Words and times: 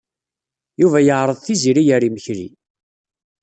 Yuba 0.81 0.99
yeɛreḍ 1.07 1.37
Tiziri 1.41 1.83
ar 1.95 2.01
yimekli. 2.05 2.47